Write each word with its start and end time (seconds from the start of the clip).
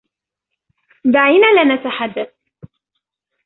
دعينا 1.05 1.47
لا 1.55 1.63
نتحدث. 1.75 2.29